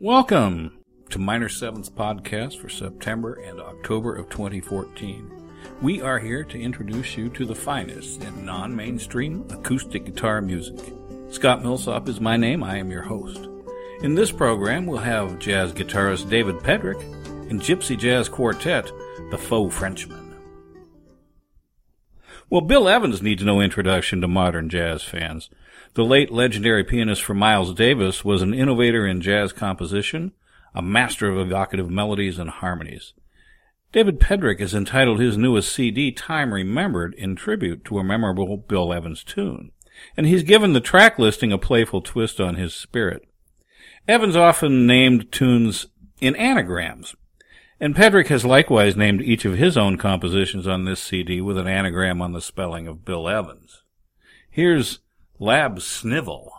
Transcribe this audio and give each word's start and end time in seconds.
Welcome 0.00 0.78
to 1.10 1.18
Minor 1.18 1.48
Seventh 1.48 1.92
podcast 1.96 2.60
for 2.60 2.68
September 2.68 3.34
and 3.34 3.60
October 3.60 4.14
of 4.14 4.28
2014. 4.28 5.28
We 5.82 6.00
are 6.00 6.20
here 6.20 6.44
to 6.44 6.60
introduce 6.60 7.16
you 7.16 7.28
to 7.30 7.44
the 7.44 7.56
finest 7.56 8.22
in 8.22 8.44
non 8.44 8.76
mainstream 8.76 9.44
acoustic 9.50 10.04
guitar 10.04 10.40
music. 10.40 10.94
Scott 11.30 11.64
Millsop 11.64 12.08
is 12.08 12.20
my 12.20 12.36
name. 12.36 12.62
I 12.62 12.76
am 12.76 12.92
your 12.92 13.02
host. 13.02 13.48
In 14.00 14.14
this 14.14 14.30
program, 14.30 14.86
we'll 14.86 14.98
have 14.98 15.40
jazz 15.40 15.72
guitarist 15.72 16.30
David 16.30 16.58
Pedrick 16.58 17.02
and 17.50 17.60
gypsy 17.60 17.98
jazz 17.98 18.28
quartet, 18.28 18.92
the 19.32 19.38
Faux 19.38 19.74
Frenchmen. 19.74 20.32
Well, 22.48 22.60
Bill 22.60 22.88
Evans 22.88 23.20
needs 23.20 23.42
no 23.42 23.60
introduction 23.60 24.20
to 24.20 24.28
modern 24.28 24.68
jazz 24.68 25.02
fans. 25.02 25.50
The 25.94 26.04
late 26.04 26.30
legendary 26.30 26.84
pianist 26.84 27.22
for 27.22 27.34
Miles 27.34 27.74
Davis 27.74 28.24
was 28.24 28.42
an 28.42 28.54
innovator 28.54 29.06
in 29.06 29.20
jazz 29.20 29.52
composition, 29.52 30.32
a 30.74 30.82
master 30.82 31.28
of 31.28 31.38
evocative 31.38 31.90
melodies 31.90 32.38
and 32.38 32.50
harmonies. 32.50 33.14
David 33.90 34.20
Pedrick 34.20 34.60
has 34.60 34.74
entitled 34.74 35.18
his 35.18 35.38
newest 35.38 35.72
CD 35.72 36.12
Time 36.12 36.52
Remembered 36.52 37.14
in 37.14 37.34
tribute 37.34 37.84
to 37.86 37.98
a 37.98 38.04
memorable 38.04 38.58
Bill 38.58 38.92
Evans 38.92 39.24
tune, 39.24 39.72
and 40.16 40.26
he's 40.26 40.42
given 40.42 40.74
the 40.74 40.80
track 40.80 41.18
listing 41.18 41.52
a 41.52 41.58
playful 41.58 42.02
twist 42.02 42.38
on 42.38 42.56
his 42.56 42.74
spirit. 42.74 43.26
Evans 44.06 44.36
often 44.36 44.86
named 44.86 45.32
tunes 45.32 45.86
in 46.20 46.36
anagrams, 46.36 47.16
and 47.80 47.96
Pedrick 47.96 48.26
has 48.26 48.44
likewise 48.44 48.94
named 48.94 49.22
each 49.22 49.44
of 49.46 49.56
his 49.56 49.76
own 49.76 49.96
compositions 49.96 50.66
on 50.66 50.84
this 50.84 51.00
CD 51.00 51.40
with 51.40 51.56
an 51.56 51.66
anagram 51.66 52.20
on 52.20 52.32
the 52.32 52.42
spelling 52.42 52.86
of 52.86 53.04
Bill 53.04 53.28
Evans. 53.28 53.82
Here's 54.50 54.98
Lab 55.40 55.80
Snivel. 55.80 56.57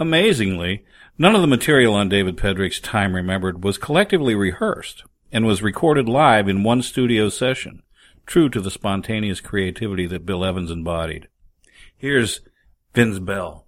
Amazingly, 0.00 0.82
none 1.18 1.34
of 1.34 1.42
the 1.42 1.46
material 1.46 1.94
on 1.94 2.08
David 2.08 2.38
Pedrick's 2.38 2.80
Time 2.80 3.14
Remembered 3.14 3.62
was 3.62 3.76
collectively 3.76 4.34
rehearsed 4.34 5.04
and 5.30 5.44
was 5.44 5.62
recorded 5.62 6.08
live 6.08 6.48
in 6.48 6.62
one 6.62 6.80
studio 6.80 7.28
session, 7.28 7.82
true 8.24 8.48
to 8.48 8.62
the 8.62 8.70
spontaneous 8.70 9.42
creativity 9.42 10.06
that 10.06 10.24
Bill 10.24 10.42
Evans 10.42 10.70
embodied. 10.70 11.28
Here's 11.94 12.40
Vince 12.94 13.18
Bell. 13.18 13.66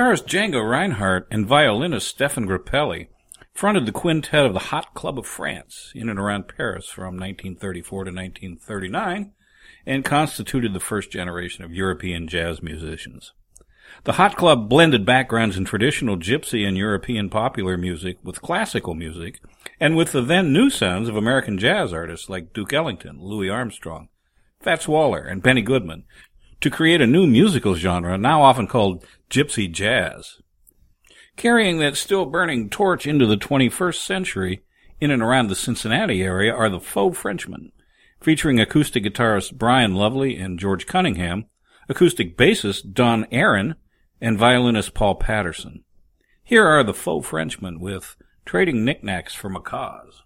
Guitarist 0.00 0.24
Django 0.24 0.66
Reinhardt 0.66 1.26
and 1.30 1.46
violinist 1.46 2.16
Stéphane 2.16 2.46
Grappelli 2.46 3.08
fronted 3.52 3.84
the 3.84 3.92
quintet 3.92 4.46
of 4.46 4.54
the 4.54 4.70
Hot 4.70 4.94
Club 4.94 5.18
of 5.18 5.26
France 5.26 5.92
in 5.94 6.08
and 6.08 6.18
around 6.18 6.48
Paris 6.48 6.86
from 6.86 7.18
1934 7.18 8.04
to 8.04 8.10
1939 8.10 9.32
and 9.84 10.02
constituted 10.02 10.72
the 10.72 10.80
first 10.80 11.10
generation 11.10 11.64
of 11.64 11.74
European 11.74 12.28
jazz 12.28 12.62
musicians. 12.62 13.34
The 14.04 14.14
Hot 14.14 14.36
Club 14.36 14.70
blended 14.70 15.04
backgrounds 15.04 15.58
in 15.58 15.66
traditional 15.66 16.16
gypsy 16.16 16.66
and 16.66 16.78
European 16.78 17.28
popular 17.28 17.76
music 17.76 18.16
with 18.22 18.40
classical 18.40 18.94
music 18.94 19.42
and 19.78 19.98
with 19.98 20.12
the 20.12 20.22
then 20.22 20.50
new 20.50 20.70
sounds 20.70 21.10
of 21.10 21.16
American 21.16 21.58
jazz 21.58 21.92
artists 21.92 22.30
like 22.30 22.54
Duke 22.54 22.72
Ellington, 22.72 23.18
Louis 23.20 23.50
Armstrong, 23.50 24.08
Fats 24.60 24.88
Waller, 24.88 25.20
and 25.20 25.42
Benny 25.42 25.60
Goodman, 25.60 26.04
to 26.60 26.70
create 26.70 27.00
a 27.00 27.06
new 27.06 27.26
musical 27.26 27.74
genre 27.74 28.18
now 28.18 28.42
often 28.42 28.66
called 28.66 29.04
gypsy 29.30 29.70
jazz. 29.70 30.38
Carrying 31.36 31.78
that 31.78 31.96
still 31.96 32.26
burning 32.26 32.68
torch 32.68 33.06
into 33.06 33.26
the 33.26 33.36
21st 33.36 33.94
century 33.94 34.62
in 35.00 35.10
and 35.10 35.22
around 35.22 35.48
the 35.48 35.56
Cincinnati 35.56 36.22
area 36.22 36.52
are 36.52 36.68
the 36.68 36.80
Faux 36.80 37.18
Frenchmen, 37.18 37.72
featuring 38.20 38.60
acoustic 38.60 39.04
guitarist 39.04 39.54
Brian 39.54 39.94
Lovely 39.94 40.36
and 40.36 40.58
George 40.58 40.86
Cunningham, 40.86 41.46
acoustic 41.88 42.36
bassist 42.36 42.92
Don 42.92 43.24
Aren, 43.32 43.76
and 44.20 44.36
violinist 44.38 44.92
Paul 44.92 45.14
Patterson. 45.14 45.84
Here 46.44 46.66
are 46.66 46.84
the 46.84 46.92
Faux 46.92 47.26
Frenchmen 47.26 47.80
with 47.80 48.16
Trading 48.44 48.84
Knickknacks 48.84 49.34
for 49.34 49.48
Macaws. 49.48 50.22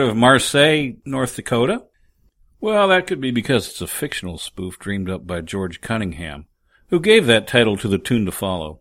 Of 0.00 0.16
Marseille, 0.16 0.94
North 1.04 1.36
Dakota? 1.36 1.84
Well, 2.60 2.88
that 2.88 3.06
could 3.06 3.20
be 3.20 3.30
because 3.30 3.68
it's 3.68 3.80
a 3.80 3.86
fictional 3.86 4.38
spoof 4.38 4.78
dreamed 4.78 5.08
up 5.08 5.26
by 5.26 5.40
George 5.40 5.80
Cunningham, 5.80 6.46
who 6.88 7.00
gave 7.00 7.26
that 7.26 7.46
title 7.46 7.76
to 7.78 7.88
the 7.88 7.98
tune 7.98 8.26
to 8.26 8.32
follow. 8.32 8.80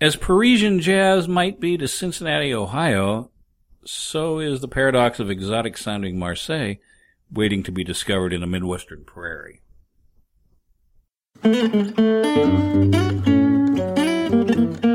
As 0.00 0.14
Parisian 0.14 0.80
jazz 0.80 1.26
might 1.26 1.58
be 1.58 1.76
to 1.78 1.88
Cincinnati, 1.88 2.52
Ohio, 2.52 3.30
so 3.84 4.38
is 4.38 4.60
the 4.60 4.68
paradox 4.68 5.18
of 5.18 5.30
exotic 5.30 5.76
sounding 5.78 6.18
Marseille 6.18 6.74
waiting 7.30 7.62
to 7.62 7.72
be 7.72 7.82
discovered 7.82 8.32
in 8.32 8.42
a 8.42 8.46
Midwestern 8.46 9.04
prairie. 9.04 9.62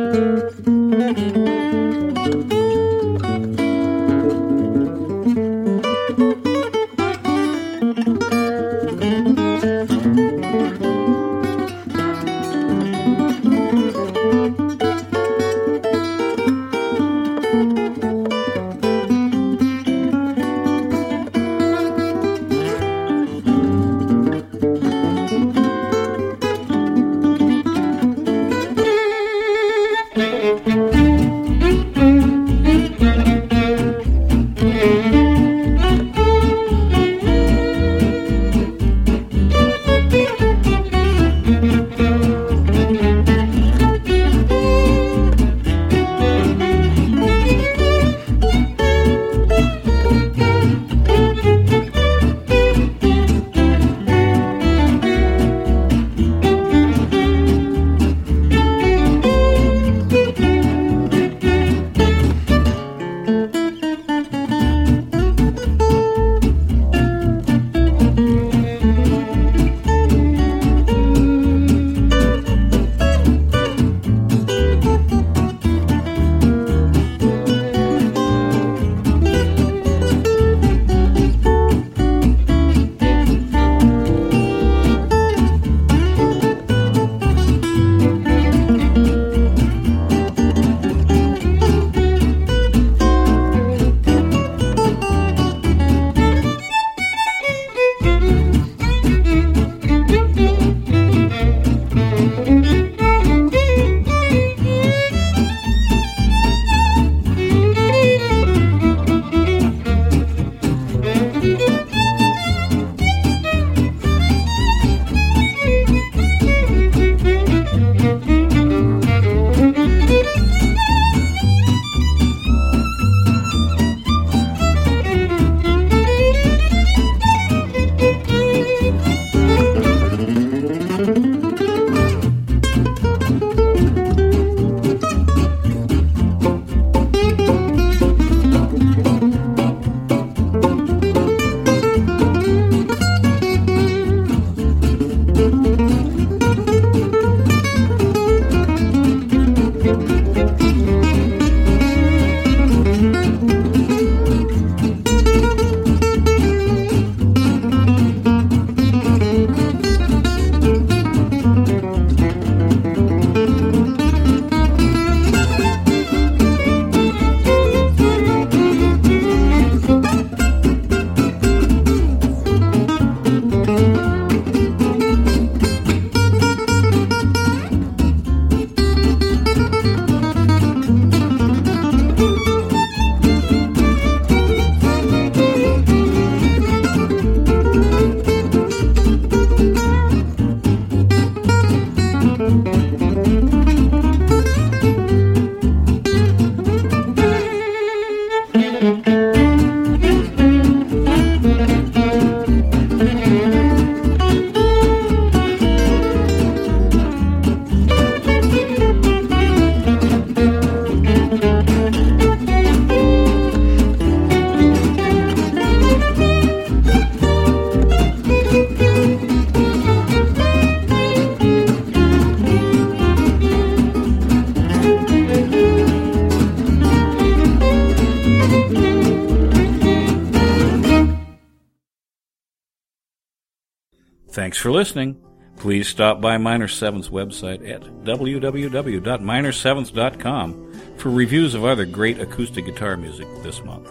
Thanks 234.41 234.57
for 234.57 234.71
listening. 234.71 235.21
Please 235.57 235.87
stop 235.87 236.19
by 236.19 236.39
Minor 236.39 236.67
Seventh's 236.67 237.09
website 237.09 237.69
at 237.69 237.83
www.minor7th.com 238.03 240.95
for 240.97 241.11
reviews 241.11 241.53
of 241.53 241.63
other 241.63 241.85
great 241.85 242.19
acoustic 242.19 242.65
guitar 242.65 242.97
music 242.97 243.27
this 243.43 243.63
month, 243.63 243.87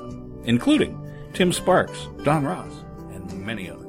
including 0.47 0.99
Tim 1.35 1.53
Sparks, 1.53 2.09
Don 2.25 2.45
Ross, 2.45 2.83
and 3.13 3.47
many 3.47 3.71
others. 3.71 3.80